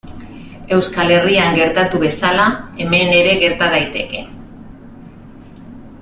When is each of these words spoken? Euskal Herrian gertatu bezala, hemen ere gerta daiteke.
Euskal 0.77 1.11
Herrian 1.17 1.57
gertatu 1.57 1.99
bezala, 2.03 2.47
hemen 2.85 3.13
ere 3.17 3.35
gerta 3.43 3.67
daiteke. 3.77 4.25